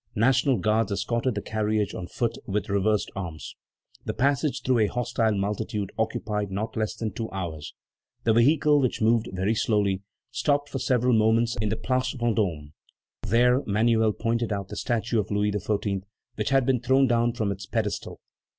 [0.15, 3.55] National Guards escorted the carriage on foot and with reversed arms.
[4.03, 7.75] The passage through a hostile multitude occupied not less than two hours.
[8.23, 10.01] The vehicle, which moved very slowly,
[10.31, 12.71] stopped for several moments in the Place Vendôme.
[13.27, 16.01] There Manuel pointed out the statue of Louis XIV.,
[16.33, 18.19] which had been thrown down from its pedestal.